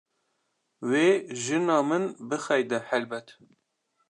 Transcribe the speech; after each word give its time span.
Wê 0.89 1.07
jina 1.41 1.77
min 1.89 2.03
bixeyde 2.29 2.77
helbet. 2.89 3.27